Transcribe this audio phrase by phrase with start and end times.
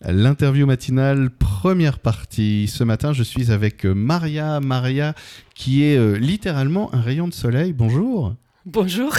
[0.00, 2.68] L'interview matinale, première partie.
[2.68, 4.60] Ce matin, je suis avec Maria.
[4.60, 5.14] Maria,
[5.54, 7.72] qui est euh, littéralement un rayon de soleil.
[7.72, 8.34] Bonjour.
[8.66, 9.14] Bonjour.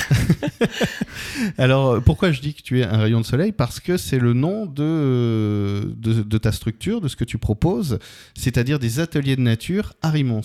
[1.58, 3.52] Alors, pourquoi je dis que tu es un rayon de soleil?
[3.52, 8.00] Parce que c'est le nom de, de, ta structure, de ce que tu proposes,
[8.36, 10.42] c'est-à-dire des ateliers de nature à Rimons.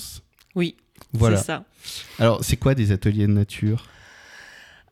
[0.55, 0.77] Oui,
[1.15, 1.39] voilà.
[1.39, 1.65] c'est ça.
[2.19, 3.87] Alors, c'est quoi des ateliers de nature?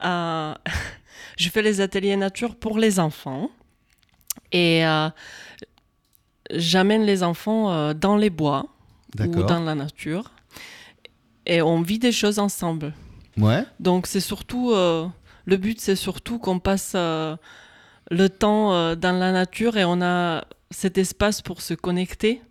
[0.05, 0.55] Euh,
[1.36, 3.50] Je fais les ateliers de nature pour les enfants.
[4.53, 5.09] Et euh,
[6.51, 8.66] j'amène les enfants euh, dans les bois
[9.19, 10.33] ou dans la nature.
[11.47, 12.95] Et on vit des choses ensemble.
[13.37, 13.65] Ouais.
[13.80, 15.06] Donc c'est surtout euh,
[15.45, 20.98] le but, c'est surtout qu'on passe le temps dans la nature et on a cet
[20.98, 22.42] espace pour se connecter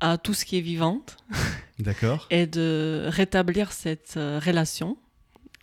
[0.00, 1.00] à tout ce qui est vivant.
[1.78, 2.26] D'accord.
[2.30, 4.96] et de rétablir cette relation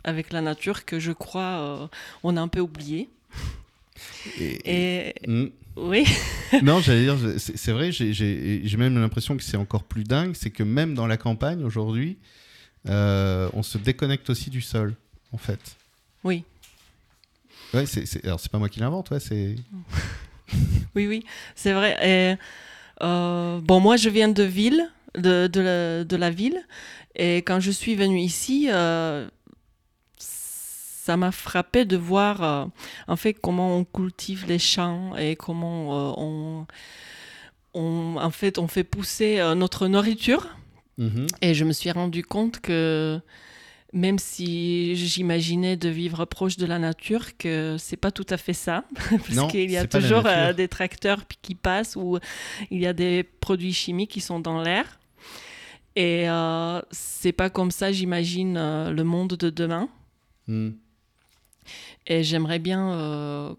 [0.04, 1.90] avec la nature que je crois
[2.22, 3.10] on a un peu oublié.
[4.40, 5.48] Et, hmm.
[5.76, 6.06] oui.
[6.62, 10.64] non, j'allais dire, c'est vrai, j'ai même l'impression que c'est encore plus dingue, c'est que
[10.64, 12.18] même dans la campagne aujourd'hui,
[12.90, 14.96] euh, on se déconnecte aussi du sol,
[15.32, 15.78] en fait.
[16.24, 16.44] Oui.
[17.74, 19.56] Ouais, c'est alors c'est pas moi qui l'invente, ouais, c'est.
[20.96, 21.98] oui, oui, c'est vrai.
[22.04, 22.36] Et,
[23.04, 26.62] euh, bon, moi, je viens de ville, de, de, la, de, la, ville,
[27.16, 28.68] et quand je suis venue ici.
[28.70, 29.28] Euh,
[31.04, 32.66] ça m'a frappé de voir euh,
[33.10, 36.66] en fait comment on cultive les champs et comment euh,
[37.74, 40.48] on, en fait on fait pousser euh, notre nourriture.
[40.98, 41.28] Mhm.
[41.42, 43.20] Et je me suis rendu compte que
[43.92, 48.54] même si j'imaginais de vivre proche de la nature, que c'est pas tout à fait
[48.54, 50.24] ça, parce qu'il y a toujours
[50.56, 52.18] des tracteurs qui passent ou
[52.72, 55.00] il y a des produits chimiques qui sont dans l'air.
[55.98, 56.28] Et
[56.92, 58.54] c'est pas comme ça, j'imagine,
[58.90, 59.90] le monde de demain.
[60.48, 60.72] Hmm.
[62.08, 63.54] Et j'aimerais bien euh,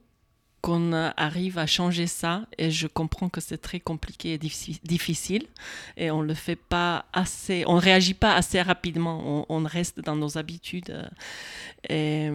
[0.60, 2.46] qu'on arrive à changer ça.
[2.58, 5.46] Et je comprends que c'est très compliqué et difficile.
[5.96, 9.46] Et on le fait pas assez, on réagit pas assez rapidement.
[9.48, 11.08] On, reste dans nos habitudes.
[11.89, 12.30] Et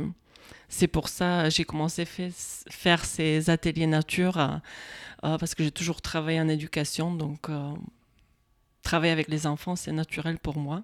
[0.67, 2.29] c'est pour ça que j'ai commencé à
[2.69, 4.61] faire ces ateliers nature.
[5.23, 7.13] Euh, parce que j'ai toujours travaillé en éducation.
[7.13, 7.73] Donc, euh,
[8.83, 10.83] travailler avec les enfants, c'est naturel pour moi.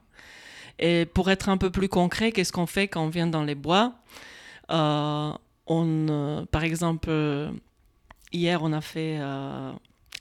[0.79, 3.55] Et pour être un peu plus concret, qu'est-ce qu'on fait quand on vient dans les
[3.55, 3.93] bois?
[3.93, 4.34] euh,
[4.69, 7.09] on, euh, par exemple,
[8.31, 9.71] hier, on a fait, euh,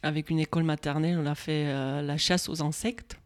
[0.03, 1.73] avec une école maternelle, on a fait
[2.03, 3.19] la chasse aux insectes.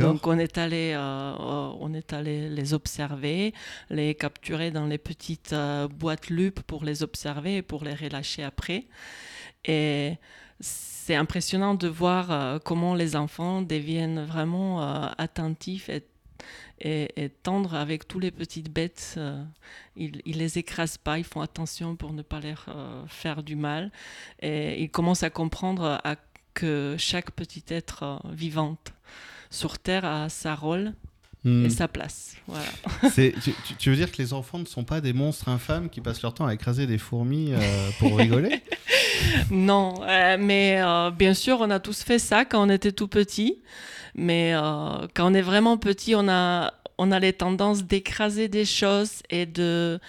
[0.00, 3.54] Donc on est allé, on est allé les observer,
[3.90, 5.54] les capturer dans les petites
[5.90, 8.86] boîtes lupes pour les observer et pour les relâcher après.
[9.64, 10.14] Et
[10.58, 14.80] c'est impressionnant de voir comment les enfants deviennent vraiment
[15.16, 16.02] attentifs et
[16.80, 19.14] et, tendre avec toutes les petites bêtes.
[19.16, 19.42] Euh,
[19.96, 23.56] ils, ne les écrasent pas, ils font attention pour ne pas leur euh, faire du
[23.56, 23.90] mal.
[24.40, 26.16] Et ils commencent à comprendre à,
[26.54, 28.92] que chaque petit être euh, vivante
[29.50, 30.92] sur Terre a sa rôle
[31.44, 31.70] et hmm.
[31.70, 32.36] sa place.
[32.48, 32.66] Voilà.
[33.14, 36.22] Tu, tu, veux dire que les enfants ne sont pas des monstres infâmes qui passent
[36.22, 37.52] leur temps à écraser des fourmis
[38.00, 38.62] pour rigoler?
[39.50, 39.94] Non,
[40.38, 40.82] mais
[41.16, 43.58] bien sûr, on a tous fait ça quand on était tout petit.
[44.16, 48.64] Mais euh, quand on est vraiment petit, on a, on a les tendances d'écraser des
[48.64, 50.00] choses et de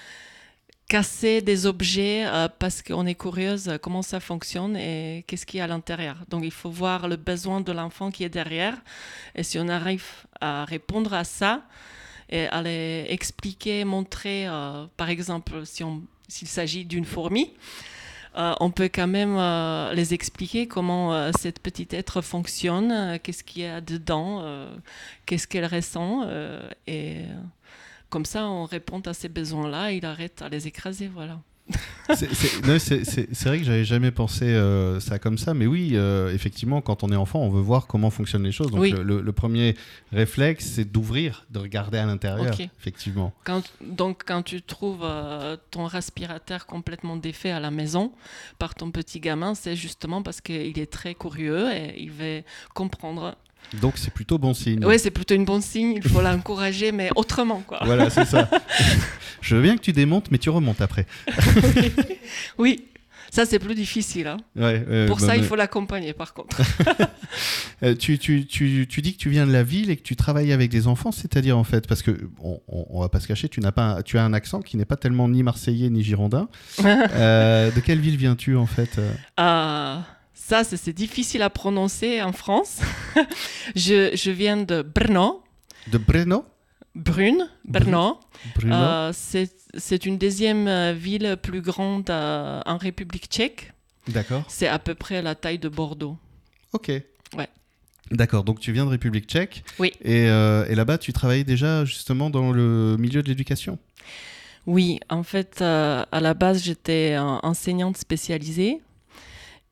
[0.88, 5.62] casser des objets euh, parce qu'on est curieuse comment ça fonctionne et qu'est-ce qu'il y
[5.62, 6.18] a à l'intérieur.
[6.30, 8.78] Donc il faut voir le besoin de l'enfant qui est derrière.
[9.36, 10.06] Et si on arrive
[10.40, 11.64] à répondre à ça
[12.30, 17.54] et à les expliquer, montrer, euh, par exemple, s'il s'agit d'une fourmi,
[18.38, 23.44] euh, on peut quand même euh, les expliquer comment euh, cette petite être fonctionne, qu'est-ce
[23.44, 24.44] qu'il y a dedans,
[25.26, 26.28] qu'est-ce qu'elle ressent.
[26.86, 27.26] et
[28.10, 31.08] comme ça, on répond à ces besoins-là, il arrête à les écraser.
[31.08, 31.40] Voilà.
[32.16, 37.04] C'est vrai que j'avais jamais pensé euh, ça comme ça, mais oui, euh, effectivement, quand
[37.04, 38.72] on est enfant, on veut voir comment fonctionnent les choses.
[38.72, 39.76] Donc le, premier
[40.12, 43.34] réflexe, c'est d'ouvrir, de regarder à l'intérieur, effectivement.
[43.44, 48.12] Quand, donc quand tu trouves euh, ton respirateur complètement défait à la maison
[48.58, 52.44] par ton petit gamin, c'est justement parce qu'il est très curieux et il veut
[52.74, 53.36] comprendre
[53.74, 54.84] donc c'est plutôt bon signe.
[54.86, 55.94] Oui, c'est plutôt une bon signe.
[56.04, 57.80] Il faut l'encourager, mais autrement, quoi.
[57.86, 58.50] Voilà, c'est ça.
[59.42, 61.06] Je veux bien que tu démontes, mais tu remontes après.
[62.58, 62.84] oui.
[63.30, 64.28] Ça, c'est plus difficile.
[64.28, 65.06] Hein.
[65.08, 66.62] Pour ça, il faut l'accompagner, par contre.
[67.84, 70.16] Euh, tu, tu, tu, tu, dis que tu viens de la ville et que tu
[70.16, 73.50] travailles avec des enfants, c'est-à-dire, en fait, parce que, on, on, va pas se cacher,
[73.50, 76.50] tu, n'as pas, tu as un accent qui n'est pas tellement ni marseillais ni girondin.
[76.84, 79.00] Euh, de quelle ville viens-tu, en fait
[79.36, 80.06] Ah
[80.38, 82.80] ça, c'est difficile à prononcer en France.
[83.76, 85.44] je, je, viens de Brno.
[85.92, 86.46] De Brno?
[86.96, 88.20] Brune, Brno.
[88.64, 93.74] Euh, c'est une deuxième euh, ville plus grande euh, en République tchèque.
[94.08, 94.46] D'accord.
[94.48, 96.18] C'est à peu près la taille de Bordeaux.
[96.74, 96.88] Ok.
[97.36, 97.50] Ouais.
[98.12, 99.64] D'accord, donc tu viens de République tchèque.
[99.80, 99.92] Oui.
[100.02, 103.78] Et, euh, et là-bas, tu travaillais déjà justement dans le milieu de l'éducation?
[104.68, 108.82] Oui, en fait, euh, à la base, j'étais euh, enseignante spécialisée.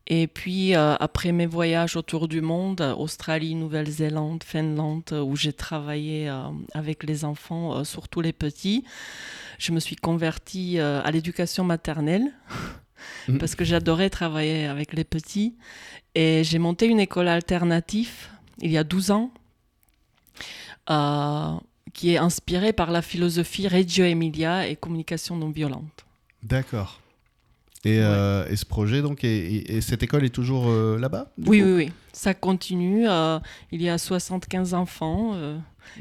[0.08, 5.54] Et puis, euh, après mes voyages autour du monde, Australie, Nouvelle-Zélande, Finlande, euh, où j'ai
[5.54, 6.44] travaillé euh,
[6.74, 8.84] avec les enfants, euh, surtout les petits,
[9.58, 12.32] je me suis convertie à l'éducation maternelle
[13.28, 13.38] Mhm.
[13.38, 15.56] parce que j'adorais travailler avec les petits.
[16.16, 18.30] Et j'ai monté une école alternative
[18.60, 19.32] il y a 12 ans
[21.94, 26.06] qui est inspirée par la philosophie Reggio Emilia et communication non violente.
[26.44, 27.00] D'accord.
[27.86, 29.28] Et, euh, et ce projet, donc, et,
[29.58, 31.92] et- et cette école est toujours euh, là-bas Oui, oui, oui.
[32.14, 33.08] Ça continue.
[33.08, 33.40] euh,
[33.72, 35.58] il y a 75 enfants, euh,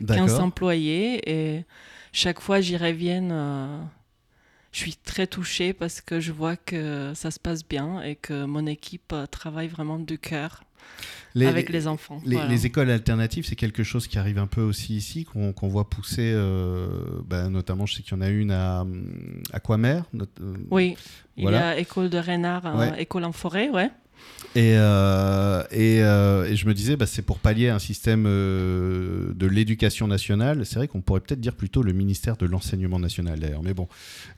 [0.07, 0.41] 15 D'accord.
[0.47, 1.21] employés.
[1.31, 1.65] Et
[2.13, 3.23] chaque fois, j'y reviens.
[4.75, 8.45] Je suis très touchée parce que je vois que ça se passe bien et que
[8.45, 10.65] mon équipe euh, travaille vraiment de cœur
[11.35, 12.21] Les- avec les enfants.
[12.27, 12.51] Les, Voilà.
[12.51, 16.33] les écoles alternatives, c'est quelque chose qui arrive un peu aussi ici, qu'on voit pousser,
[16.35, 16.89] euh,
[17.25, 18.85] bah, notamment, je sais qu'il y en a une à,
[19.53, 20.01] à Quamer.
[20.41, 20.97] euh, Oui,
[21.37, 23.03] il y a école de Renard, euh, Ouais.
[23.03, 23.91] école en forêt, ouais.
[24.57, 29.33] Et, euh, et, euh, et je me disais, bah, c'est pour pallier un système euh,
[29.35, 30.65] de l'éducation nationale.
[30.65, 33.89] C'est vrai qu'on pourrait peut-être dire plutôt le ministère de l'enseignement national, d'ailleurs, mais bon.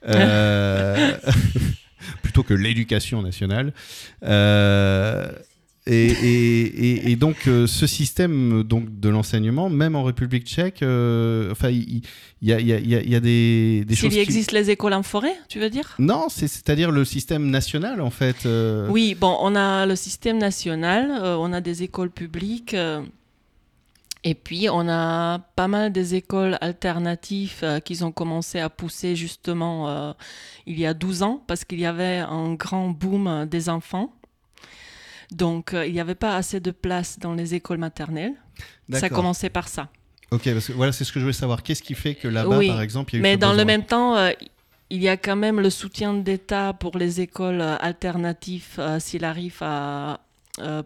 [2.23, 3.73] Plutôt que l'éducation nationale.
[5.89, 10.83] Et, et- et- et donc, euh, ce système donc, de l'enseignement, même en République tchèque,
[10.83, 12.03] euh, enfin, il
[12.43, 14.11] y, a, il y a- il y a- il y a des, des choses.
[14.11, 15.95] S'il qui- existe les écoles en forêt, tu veux dire?
[16.01, 18.47] Non, c'est- c'est-à-dire le système national, en fait.
[18.47, 22.75] euh, Oui, bon, on a le système national, euh, on a des écoles publiques,
[24.25, 29.15] et puis on a pas mal des écoles alternatives euh, qui ont commencé à pousser
[29.15, 30.13] justement euh,
[30.67, 34.13] il y a 12 ans, parce qu'il y avait un grand boom des enfants.
[35.31, 38.35] Donc euh, il n'y avait pas assez de place dans les écoles maternelles.
[38.93, 39.89] Ça commençait par ça.
[40.31, 41.63] Ok, parce que voilà, c'est ce que je voulais savoir.
[41.63, 43.65] Qu'est-ce qui fait que là-bas, Oui, par exemple, il y a eu Mais dans le
[43.65, 44.33] même temps, euh,
[44.91, 49.25] il y a quand même le soutien d'État pour les écoles euh, alternatives euh, s'il
[49.25, 50.21] arrive à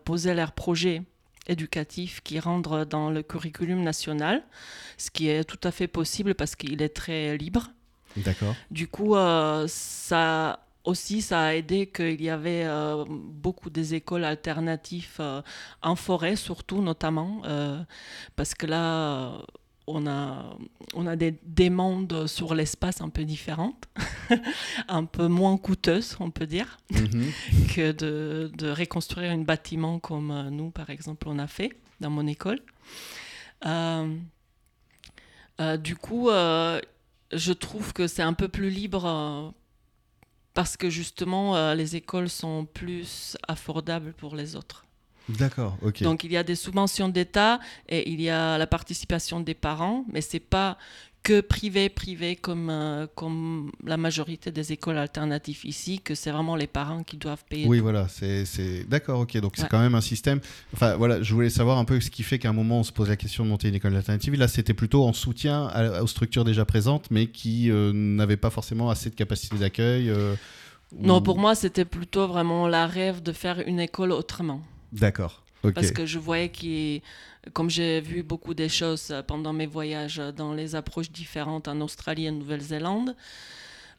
[0.04, 1.02] poser leurs projets
[1.46, 4.42] éducatifs qui rentrent dans le curriculum national,
[4.98, 7.68] ce qui est tout à fait possible parce qu'il est très libre.
[8.16, 8.56] D'accord.
[8.72, 9.14] Du coup,
[9.68, 15.42] ça aussi, ça a aidé qu'il y avait euh, beaucoup des écoles alternatives euh,
[15.82, 17.82] en forêt, surtout notamment, euh,
[18.36, 19.42] parce que là,
[19.86, 20.56] on a,
[20.94, 23.88] on a des demandes sur l'espace un peu différentes,
[24.88, 27.32] un peu moins coûteuses, on peut dire, Mhm.
[27.74, 32.26] que de, de reconstruire un bâtiment comme nous, par exemple, on a fait dans mon
[32.26, 32.60] école.
[35.82, 39.52] Du coup, je trouve que c'est un peu plus libre
[40.54, 44.84] parce que justement, euh, les écoles sont plus affordables pour les autres.
[45.28, 46.02] D'accord, ok.
[46.02, 50.04] Donc, il y a des subventions d'État et il y a la participation des parents,
[50.12, 50.76] mais c'est pas
[51.22, 56.56] que privé, privé comme, euh, comme la majorité des écoles alternatives ici, que c'est vraiment
[56.56, 57.66] les parents qui doivent payer.
[57.66, 59.36] oui, voilà, c'est d'accord, ok.
[59.38, 60.40] Donc c'est quand même un système.
[60.72, 62.92] Enfin, voilà, je voulais savoir un peu ce qui fait qu'à un moment on se
[62.92, 64.34] pose la question de monter une école alternative.
[64.34, 68.50] Là, c'était plutôt en soutien à- aux structures déjà présentes, mais qui euh, n'avaient pas
[68.50, 70.08] forcément assez de capacité d'accueil.
[70.08, 70.34] euh,
[70.98, 74.62] Non, ou- pour moi, c'était plutôt vraiment la rêve de faire une école autrement.
[74.92, 75.42] D'accord.
[75.62, 77.02] Parce que je voyais qu'il,
[77.52, 81.68] comme j'ai vu beaucoup des choses euh, pendant mes voyages euh, dans les approches différentes
[81.68, 83.14] en Australie et Nouvelle-Zélande,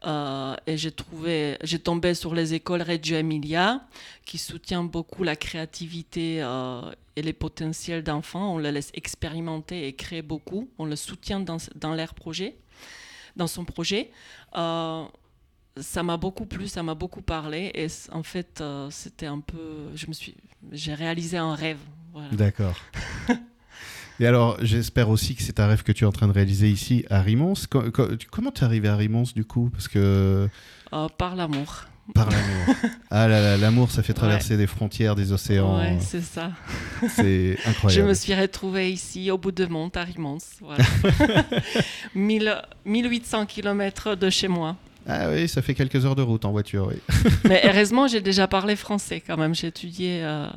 [0.03, 3.81] euh, et j'ai trouvé, j'ai tombé sur les écoles Reggio Emilia
[4.25, 6.38] qui soutient beaucoup la créativité
[7.15, 8.55] et les potentiels d'enfants.
[8.55, 10.69] On les laisse expérimenter et créer beaucoup.
[10.79, 12.55] On le soutient dans, dans leur projet,
[13.36, 14.09] dans son projet.
[15.77, 19.89] Ça m'a beaucoup plu, ça m'a beaucoup parlé et en fait euh, c'était un peu,
[19.95, 20.35] je me suis,
[20.71, 21.77] j'ai réalisé un rêve.
[22.13, 22.29] Voilà.
[22.33, 22.75] D'accord.
[24.19, 26.69] Et alors, j'espère aussi que c'est un rêve que tu es en train de réaliser
[26.69, 27.53] ici à Rimons.
[27.71, 29.69] Co- co- comment tu es arrivé à Rimons du coup?
[29.71, 30.47] Parce que
[30.93, 31.85] Euh, par l'amour.
[32.13, 32.75] par l'amour.
[33.09, 35.79] ah là là, l'amour, ça fait traverser des frontières, des océans.
[35.79, 36.51] Ouais, c'est ça.
[37.15, 38.09] c'est Je incroyable.
[38.09, 40.37] me suis retrouvée ici au bout de monde à Rimons.
[40.59, 40.83] Voilà.
[42.13, 44.75] 1000 1800 km de chez moi.
[45.08, 46.98] Ah oui, ça fait quelques heures de route en voiture, oui.
[47.46, 49.55] Mais heureusement, j'ai déjà parlé français quand même.
[49.55, 50.48] J'ai étudié euh.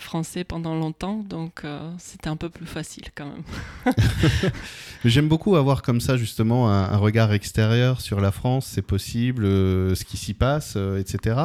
[0.00, 3.94] Français pendant longtemps, donc euh, c'était un peu plus facile quand même.
[5.04, 9.44] J'aime beaucoup avoir comme ça justement un, un regard extérieur sur la France, c'est possible,
[9.44, 11.36] euh, ce qui s'y passe, euh, etc.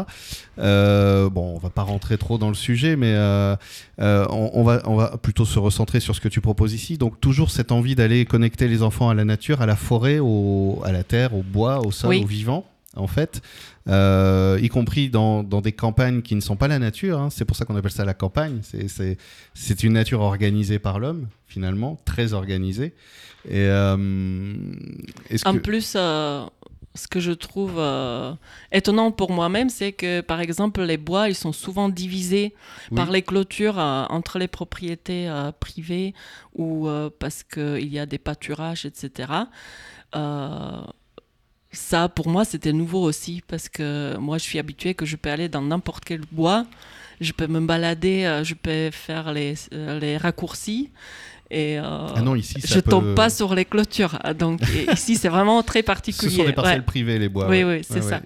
[0.59, 3.55] Euh, bon, on va pas rentrer trop dans le sujet, mais euh,
[3.99, 6.97] euh, on, on va, on va plutôt se recentrer sur ce que tu proposes ici.
[6.97, 10.81] Donc toujours cette envie d'aller connecter les enfants à la nature, à la forêt, au,
[10.83, 12.21] à la terre, au bois, au sol, Oui.
[12.23, 12.65] au vivant.
[12.95, 13.41] En fait,
[13.87, 17.19] euh, y compris dans, dans, des campagnes qui ne sont pas la nature.
[17.19, 17.29] Hein.
[17.29, 18.61] C'est pour ça qu'on appelle ça la campagne.
[19.53, 22.93] C'est une nature organisée par l'homme, finalement, très organisée.
[23.47, 24.55] Et, euh,
[25.45, 26.45] en plus, euh,
[26.95, 27.81] ce que je trouve
[28.71, 32.55] étonnant pour moi-même, c'est que, par exemple, les bois, ils sont souvent divisés
[32.95, 36.13] par les clôtures entre les propriétés privées
[36.55, 36.87] ou
[37.19, 39.27] parce qu'il y a des pâturages, etc
[41.75, 45.29] ça, pour moi, c'était nouveau aussi, parce que moi, je suis habituée que je peux
[45.29, 46.65] aller dans n'importe quel bois,
[47.21, 50.91] je peux me balader, euh, je peux faire les, euh, les raccourcis.
[51.51, 54.19] Et euh, ah non, ici, je tombe pas sur les clôtures.
[54.37, 54.61] Donc
[54.93, 56.31] ici, c'est vraiment très particulier.
[56.31, 57.47] Ce sont des parcelles privées, les bois.
[57.47, 58.21] Oui, oui, c'est ça.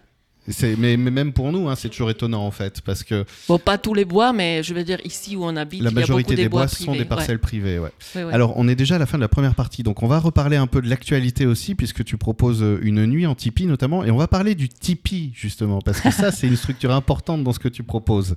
[0.78, 3.78] Mais, mais, même pour nous, hein, c'est toujours étonnant en fait, parce que bon, pas
[3.78, 6.42] tous les bois, mais je veux dire ici où on habite, la majorité il y
[6.42, 7.80] a des, bois, sont des parcelles privées.
[7.80, 7.92] Ouais.
[8.32, 10.58] Alors, on est déjà à la fin de la première partie, donc on va reparler
[10.58, 14.12] un peu de l'actualité aussi, puisque tu proposes euh, une nuit en Tipeee notamment, et
[14.12, 17.60] on va parler du Tipeee justement, parce que ça, c'est une structure importante dans ce
[17.60, 18.36] que tu proposes.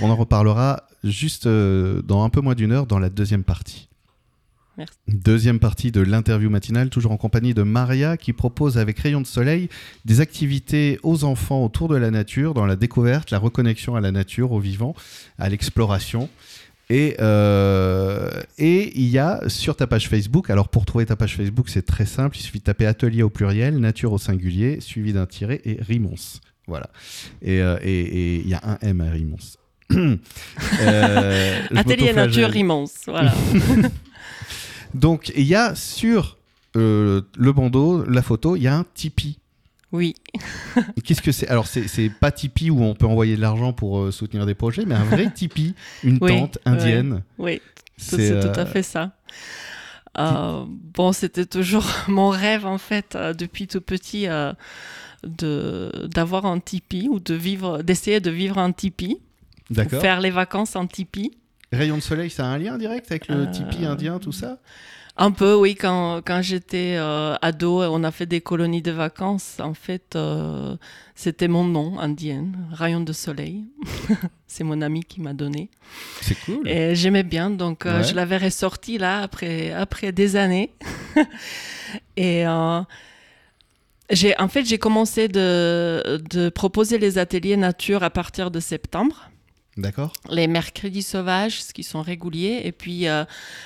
[0.00, 3.88] On en reparlera juste euh, dans un peu moins d'une heure dans la deuxième partie.
[5.08, 9.26] Deuxième partie de l'interview matinale, toujours en compagnie de Maria, qui propose avec Rayon de
[9.26, 9.68] Soleil
[10.04, 14.10] des activités aux enfants autour de la nature, dans la découverte, la reconnexion à la
[14.10, 14.94] nature, au vivant,
[15.38, 16.28] à l'exploration.
[16.90, 21.36] Et, euh, et il y a sur ta page Facebook, alors pour trouver ta page
[21.36, 25.12] Facebook, c'est très simple, il suffit de taper atelier au pluriel, nature au singulier, suivi
[25.12, 26.40] d'un tiret et Rimons.
[26.66, 26.90] Voilà.
[27.46, 29.36] Euh, et il y a un M à Rimons.
[30.80, 33.34] euh, atelier nature Rimons, voilà.
[34.94, 36.38] Donc, il y a sur
[36.76, 39.38] euh, le bandeau, la photo, il y a un Tipeee.
[39.92, 40.14] Oui.
[41.04, 41.46] Qu'est-ce que c'est?
[41.48, 44.84] Alors, c'est pas Tipeee où on peut envoyer de l'argent pour euh, soutenir des projets,
[44.84, 47.22] mais un vrai Tipeee, une tente indienne.
[47.38, 47.60] Oui,
[47.96, 49.12] c'est tout à euh, fait ça.
[50.16, 54.26] bon, c'était toujours mon rêve, en fait, depuis tout petit,
[55.22, 59.18] d'avoir un Tipeee ou de vivre, d'essayer de vivre un Tipeee.
[59.70, 60.00] D'accord.
[60.00, 61.32] Faire les vacances en Tipeee.
[61.74, 64.58] Rayon de soleil, ça a un lien direct avec le Tipeee indien, tout ça?
[65.16, 65.74] un peu, oui.
[65.74, 69.56] Quand, quand j'étais euh, ado, on a fait des colonies de vacances.
[69.60, 70.76] En fait, euh,
[71.14, 73.64] c'était mon nom, indienne, Rayon de Soleil.
[74.46, 75.70] C'est mon ami qui m'a donné.
[76.20, 76.68] C'est cool.
[76.68, 80.72] Et j'aimais bien, donc euh, je l'avais ressorti là après, après des années.
[82.16, 82.44] Et
[84.10, 89.30] j'ai, en fait, j'ai commencé de, de proposer les ateliers nature à partir de septembre.
[89.76, 90.12] D'accord.
[90.30, 93.24] Les mercredis sauvages, ce qui sont réguliers, et puis euh,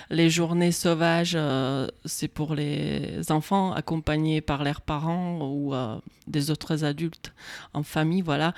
[0.09, 5.97] les journées sauvages, euh, c'est pour les enfants accompagnés par leurs parents ou euh,
[6.27, 7.33] des autres adultes
[7.75, 8.55] en famille, voilà,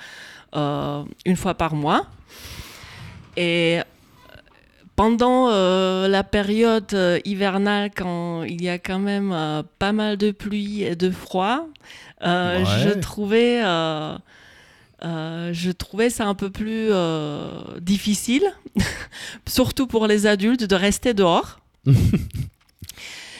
[0.53, 2.07] une fois par mois.
[3.35, 3.79] Et
[4.95, 10.95] pendant la période hivernale, quand il y a quand même pas mal de pluie et
[10.95, 11.67] de froid,
[12.21, 13.61] je trouvais
[15.03, 18.43] euh, je trouvais ça un peu plus euh, difficile,
[19.47, 21.59] surtout pour les adultes, de rester dehors.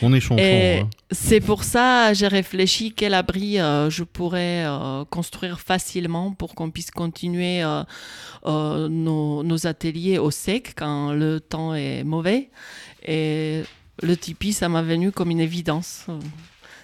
[0.04, 0.80] On est.
[0.80, 0.90] Hein.
[1.12, 4.66] C'est pour ça j'ai réfléchi quel abri euh, je pourrais
[5.12, 7.64] construire facilement pour qu'on puisse continuer
[8.44, 12.50] nos, nos, ateliers au sec quand le temps est mauvais.
[13.06, 13.62] Et
[14.02, 16.08] le tipi, ça m'a venu comme une évidence.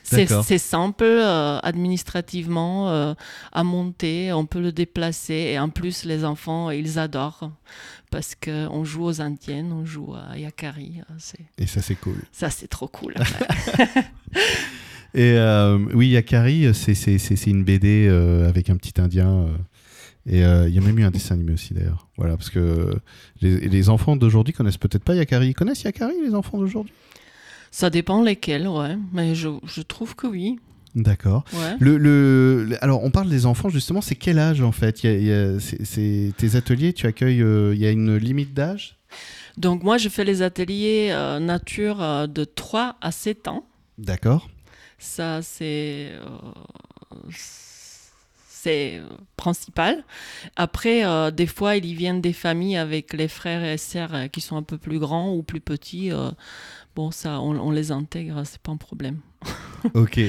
[0.07, 3.13] C'est simple euh, administrativement euh,
[3.51, 7.51] à monter, on peut le déplacer et en plus les enfants ils adorent
[8.09, 11.01] parce qu'on joue aux indiennes, on joue à Yakari.
[11.09, 12.17] Euh, et ça c'est cool.
[12.31, 13.15] Ça c'est trop cool.
[15.13, 15.37] et
[15.93, 18.07] oui, Yakari c'est une BD
[18.47, 19.47] avec un petit indien.
[20.29, 22.07] Et il y a même eu un dessin animé aussi d'ailleurs.
[22.17, 22.97] Voilà, parce que
[23.41, 25.49] les, les enfants d'aujourd'hui connaissent peut-être pas Yakari.
[25.49, 26.93] Ils connaissent Yakari les enfants d'aujourd'hui?
[27.71, 28.97] Ça dépend lesquels, ouais.
[29.13, 30.59] Mais je, je trouve que oui.
[30.97, 31.43] D'accord.
[31.79, 34.01] Le, le, alors, on parle des enfants, justement.
[34.01, 34.97] C'est quel âge, en fait?
[35.59, 37.41] C'est, Tes ateliers, tu accueilles...
[37.41, 38.97] Euh, il y a une limite d'âge?
[39.57, 43.67] Donc, moi, je fais les ateliers euh, nature euh, de 3 à 7 ans.
[44.00, 44.50] D'accord.
[44.97, 46.13] Ça, c'est...
[48.50, 49.00] c'est
[49.36, 50.03] principal.
[50.55, 54.63] Après, des fois, ils viennent des familles avec les frères et sœurs qui sont un
[54.63, 56.12] peu plus grands ou plus petits
[56.97, 59.19] bon, ça, on, les intègre, c'est pas un problème.
[59.93, 60.19] ok.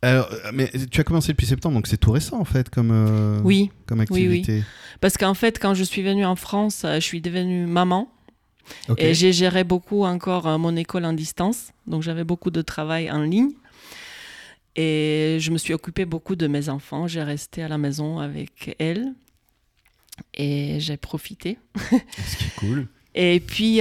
[0.00, 3.40] Alors, mais tu as commencé depuis septembre, donc c'est tout récent en fait comme, euh,
[3.42, 3.72] oui.
[3.86, 4.52] comme activité.
[4.52, 4.64] Oui, oui.
[5.00, 8.08] Parce qu'en fait, quand je suis venue en France, euh, je suis devenue maman.
[8.96, 11.72] Et j'ai géré beaucoup encore euh, mon école en distance.
[11.88, 13.50] Donc j'avais beaucoup de travail en ligne.
[14.76, 17.08] Et je me suis occupée beaucoup de mes enfants.
[17.08, 19.12] J'ai resté à la maison avec elles.
[20.34, 21.58] Et j'ai profité.
[21.90, 22.86] Ce qui est cool.
[23.16, 23.80] Et puis,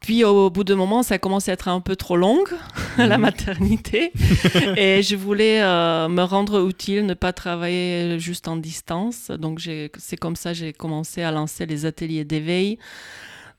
[0.00, 2.48] puis au bout de moment, ça a commencé à être un peu trop longue,
[2.98, 3.22] la mhm.
[3.22, 4.12] maternité.
[4.76, 9.30] et je voulais euh, me rendre utile, ne pas travailler juste en distance.
[9.30, 12.78] Donc c'est comme ça que j'ai commencé à lancer les ateliers d'éveil,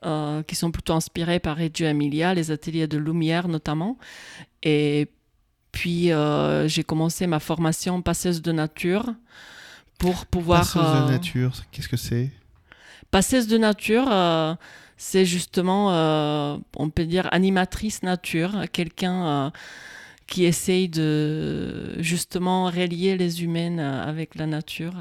[0.03, 3.99] euh, qui sont plutôt inspirés par Reggio Emilia, les ateliers de lumière notamment.
[4.63, 5.09] Et
[5.71, 9.13] puis euh, j'ai commencé ma formation passeuse de nature
[9.99, 10.61] pour pouvoir...
[10.61, 12.31] Passeuse de nature, qu'est-ce que c'est?
[13.11, 14.07] Passeuse de nature
[15.03, 19.49] c'est justement, euh, on peut dire, animatrice nature, quelqu'un euh,
[20.27, 24.93] qui essaye de justement relier les humains euh, avec la nature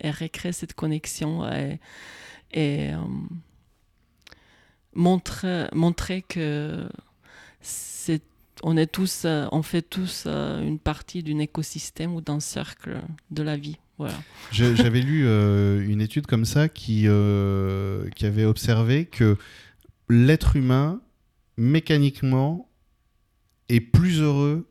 [0.00, 1.46] et recréer cette connexion
[2.54, 2.92] et,
[4.94, 6.88] montrer, montrer que
[7.60, 8.22] c'est
[8.62, 13.58] on est tous, on fait tous une partie d'un écosystème ou d'un cercle de la
[13.58, 13.76] vie.
[14.52, 19.36] J'avais lu euh, une étude comme ça qui, euh, qui avait observé que
[20.08, 21.00] l'être humain,
[21.56, 22.68] mécaniquement,
[23.68, 24.68] est plus heureux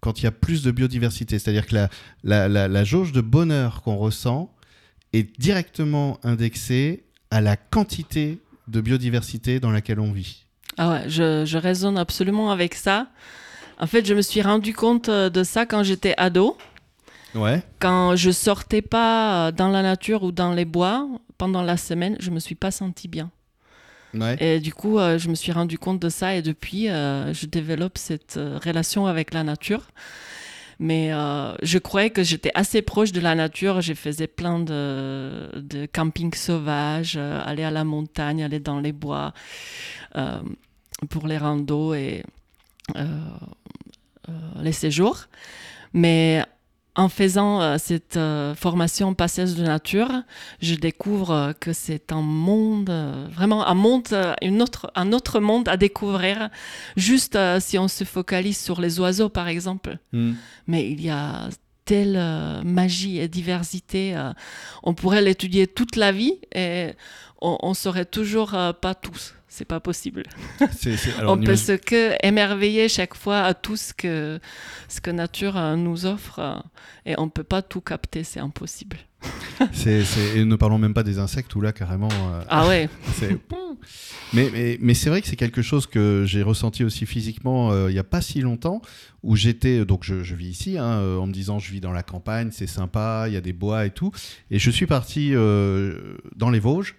[0.00, 1.38] quand il y a plus de biodiversité.
[1.38, 1.88] C'est-à-dire que la,
[2.48, 4.54] la, la, jauge de bonheur qu'on ressent
[5.12, 10.44] est directement indexée à la quantité de biodiversité dans laquelle on vit.
[10.76, 13.08] Ah ouais, je, je raisonne absolument avec ça.
[13.78, 16.56] En fait, je me suis rendu compte de ça quand j'étais ado.
[17.78, 22.30] Quand je sortais pas dans la nature ou dans les bois pendant la semaine, je
[22.30, 23.30] me suis pas senti bien.
[24.40, 27.46] Et du coup, euh, je me suis rendu compte de ça et depuis, euh, je
[27.46, 29.88] développe cette euh, relation avec la nature.
[30.78, 31.10] Mais
[31.62, 33.80] je croyais que j'étais assez proche de la nature.
[33.80, 39.32] Je faisais plein de, de camping sauvage, aller à la montagne, aller dans les bois
[41.08, 42.22] pour les randos et
[44.60, 45.28] les séjours.
[45.94, 46.44] Mais
[46.96, 50.10] en faisant euh, cette euh, formation passeuse de nature,
[50.60, 52.90] je découvre euh, que c'est un monde,
[53.30, 54.08] vraiment un monde,
[54.42, 56.48] une autre, un autre monde à découvrir,
[56.96, 59.98] juste si on se focalise sur les oiseaux, par exemple.
[60.12, 60.32] Hmm.
[60.66, 61.48] Mais il y a
[61.84, 62.20] telle
[62.64, 64.16] magie et diversité,
[64.82, 66.94] on pourrait l'étudier toute la vie et
[67.62, 68.50] on ne saurait toujours
[68.80, 70.24] pas tous c'est pas possible.
[71.26, 74.38] on peut se que émerveiller chaque fois à tout ce que
[74.88, 76.58] ce que nature euh, nous offre euh,
[77.06, 78.98] et on peut pas tout capter, c'est impossible.
[79.72, 80.02] c'est,
[80.34, 82.08] et ne parlons même pas des insectes où là carrément.
[82.10, 82.88] Euh, ah ouais.
[84.32, 87.92] mais, mais, mais c'est vrai que c'est quelque chose que j'ai ressenti aussi physiquement il
[87.92, 88.82] n'y a pas si longtemps
[89.22, 92.02] où j'étais donc je, je vis ici hein, en me disant je vis dans la
[92.02, 94.12] campagne, c'est sympa, il y a des bois et tout.
[94.50, 96.96] Et je suis parti dans les Vosges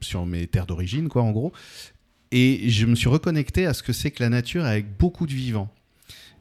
[0.00, 1.52] sur mes terres d'origine quoi en gros.
[2.32, 5.32] Et je me suis reconnecté à ce que c'est que la nature avec beaucoup de
[5.32, 5.72] vivants.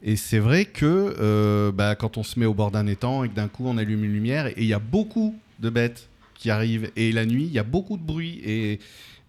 [0.04, 3.30] Et c'est vrai que euh, bah, quand on se met au bord d'un étang et
[3.30, 6.50] que d'un coup on allume une lumière, et il y a beaucoup de bêtes qui
[6.50, 8.42] arrivent, et la nuit, il y a beaucoup de bruit.
[8.44, 8.80] Et,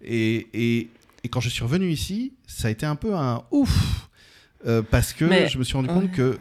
[0.03, 4.09] et, et, quand je suis revenu ici, ça a été un peu un ouf,
[4.65, 6.37] euh, parce que je me suis rendu compte que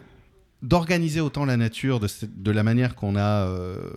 [0.62, 3.90] d'organiser autant la nature de, de la manière qu'on a euh,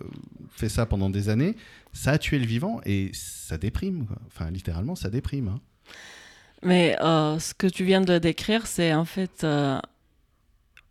[0.50, 1.54] fait ça pendant des années,
[1.92, 4.06] ça a tué le vivant et ça déprime.
[4.26, 5.48] Enfin, littéralement, ça déprime.
[5.48, 5.60] Hein.
[6.62, 9.46] Mais ce que tu viens de décrire, c'est en fait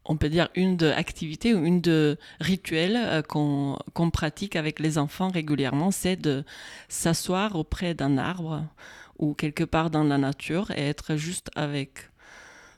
[0.09, 4.97] on peut dire, une de activité ou une de rituels euh, qu'on pratique avec les
[4.97, 6.43] enfants régulièrement, c'est de
[6.89, 8.65] s'asseoir auprès d'un arbre
[9.19, 12.09] ou quelque part dans la nature et être juste avec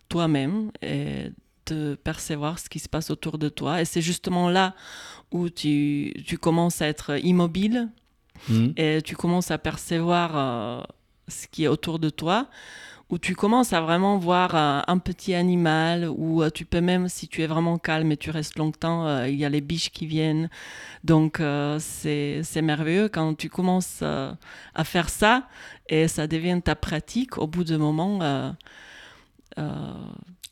[0.09, 1.31] toi-même et
[1.67, 3.81] de percevoir ce qui se passe autour de toi.
[3.81, 4.75] Et c'est justement là
[5.31, 7.87] où tu, commences à être immobile
[8.49, 8.67] mmh.
[8.75, 10.83] et tu commences à percevoir euh,
[11.29, 12.49] ce qui est autour de toi
[13.11, 17.09] où tu commences à vraiment voir euh, un petit animal, ou euh, tu peux même,
[17.09, 19.91] si tu es vraiment calme et tu restes longtemps, euh, il y a les biches
[19.91, 20.49] qui viennent.
[21.03, 21.41] Donc
[21.79, 25.47] c'est merveilleux quand tu commences à faire ça
[25.89, 27.37] et ça devient ta pratique.
[27.37, 28.19] Au bout d'un moment,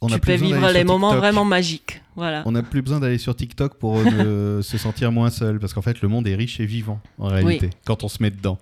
[0.08, 2.02] tu peux vivre les moments vraiment magiques.
[2.16, 2.44] Voilà.
[2.46, 5.82] On n'a plus besoin d'aller sur TikTok pour euh, se sentir moins seul, parce qu'en
[5.82, 8.58] fait, le monde est riche et vivant, en réalité, quand on se met dedans.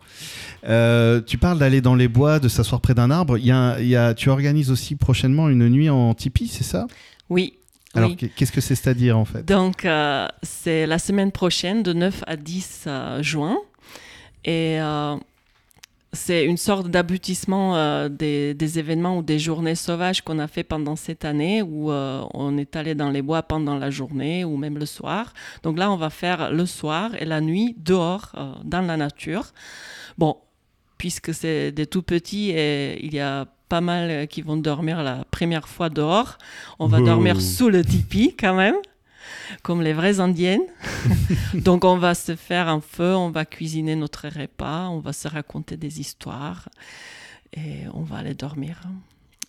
[0.67, 3.38] Euh, tu parles d'aller dans les bois, de s'asseoir près d'un arbre.
[3.38, 3.52] Il y
[3.95, 6.88] a, tu organises aussi prochainement une nuit en tipi, c'est ça?
[7.30, 7.54] Oui.
[7.93, 9.43] Alors, qu'est-ce que c'est c'est-à-dire, en fait?
[9.43, 12.88] Donc, euh, c'est la semaine prochaine, de 9 à 10
[13.21, 13.58] juin.
[14.45, 14.80] Et
[16.13, 20.96] c'est une sorte d'aboutissement euh, des, événements ou des journées sauvages qu'on a fait pendant
[20.96, 24.78] cette année où euh, on est allé dans les bois pendant la journée ou même
[24.78, 25.34] le soir.
[25.63, 29.48] Donc là, on va faire le soir et la nuit dehors, euh, dans la nature.
[30.17, 30.38] Bon,
[30.98, 35.26] puisque c'est des tout petits et il y a pas mal qui vont dormir la
[35.30, 36.38] première fois dehors,
[36.80, 38.76] on va dormir sous le tipi quand même
[39.63, 40.65] comme les vraies indiennes.
[41.53, 45.27] Donc on va se faire un feu, on va cuisiner notre repas, on va se
[45.27, 46.69] raconter des histoires.
[47.53, 48.81] et on va aller dormir.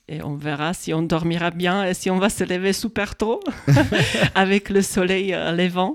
[0.08, 3.40] Et on verra si on dormira bien et si on va se lever super tôt
[4.34, 5.94] avec le soleil euh, levant.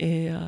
[0.00, 0.38] Et euh,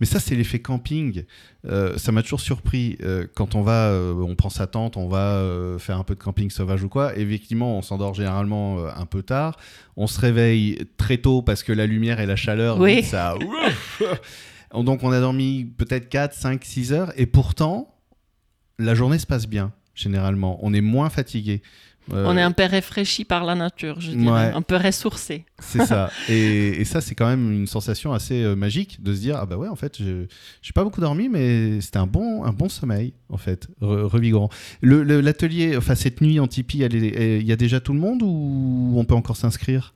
[0.00, 1.24] Mais ça, c'est l'effet camping.
[1.64, 2.98] Euh, ça m'a toujours surpris.
[3.34, 5.42] quand on va, on prend sa tente, on va
[5.78, 7.16] faire un peu de camping sauvage ou quoi.
[7.16, 9.56] Effectivement, on s'endort généralement un peu tard.
[9.96, 13.02] On se réveille très tôt parce que la lumière et la chaleur, oui.
[13.02, 13.34] ça.
[14.74, 17.12] Donc, on a dormi peut-être 4, 5, 6 heures.
[17.16, 17.94] Et pourtant,
[18.78, 20.58] la journée se passe bien généralement.
[20.62, 21.62] On est moins fatigué.
[22.12, 25.44] Euh, on est un peu réfléchi par la nature, je dirais, un peu ressourcé.
[25.58, 26.10] C'est ça.
[26.28, 29.56] Et, ça, c'est quand même une sensation assez euh, magique de se dire ah bah
[29.56, 30.24] ouais, en fait, je
[30.62, 34.48] j'ai pas beaucoup dormi, mais c'était un bon, un bon sommeil, en fait, revigorant.
[34.82, 39.04] L'atelier, enfin cette nuit en Tipeee, il y a déjà tout le monde ou on
[39.04, 39.92] peut encore s'inscrire?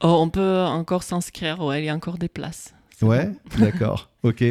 [0.00, 2.74] Oh, On peut encore s'inscrire, ouais, il y a encore des places.
[3.02, 4.44] Ouais, d'accord, ok.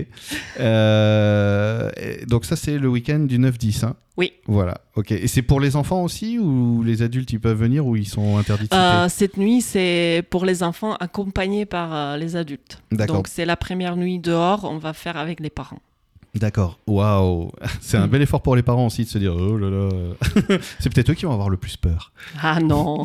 [0.59, 1.89] Euh,
[2.27, 3.85] donc ça, c'est le week-end du 9-10.
[3.85, 4.33] Hein oui.
[4.47, 5.11] Voilà, ok.
[5.11, 8.37] Et c'est pour les enfants aussi ou les adultes ils peuvent venir ou ils sont
[8.37, 12.81] interdits euh, Cette nuit, c'est pour les enfants accompagnés par euh, les adultes.
[12.91, 13.17] D'accord.
[13.17, 15.79] Donc c'est la première nuit dehors, on va faire avec les parents.
[16.39, 16.79] D'accord.
[16.87, 17.51] Waouh.
[17.81, 18.09] C'est un mm.
[18.09, 19.89] bel effort pour les parents aussi de se dire oh là là.
[20.79, 22.11] c'est peut-être eux qui vont avoir le plus peur.
[22.41, 23.03] Ah non.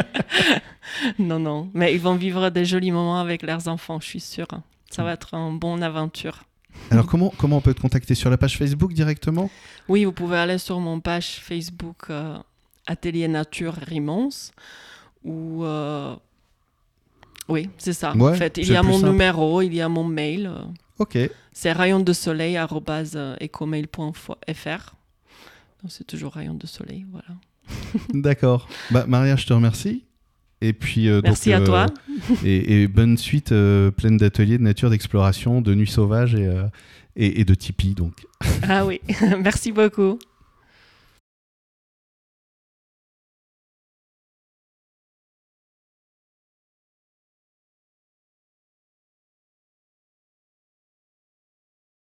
[1.18, 1.70] non non.
[1.74, 4.48] Mais ils vont vivre des jolis moments avec leurs enfants, je suis sûre.
[4.90, 6.44] Ça va être une bonne aventure.
[6.90, 8.14] Alors comment, comment on peut te contacter?
[8.14, 9.50] Sur la page Facebook directement?
[9.88, 12.38] Oui, vous pouvez aller sur mon page Facebook euh,
[12.86, 14.28] Atelier Nature Rimons
[15.24, 16.14] ou euh,
[17.48, 18.12] oui, c'est ça.
[18.16, 20.46] en fait, il y a mon numéro, il y a mon mail.
[20.46, 20.64] Euh.
[20.98, 21.18] Ok.
[21.52, 22.58] C'est rayon de soleil
[25.82, 27.38] Donc c'est toujours rayon de soleil, voilà.
[28.14, 28.68] D'accord.
[28.90, 30.04] Bah, Maria, je te remercie.
[30.62, 31.86] Et puis, euh, Merci à toi.
[32.44, 36.50] Euh, et, bonne suite euh, pleine d'ateliers de nature, d'exploration, de nuits sauvages et,
[37.14, 37.94] et, et de Tipeee.
[37.94, 38.26] Donc.
[38.66, 39.00] Ah oui,
[39.42, 40.18] merci beaucoup.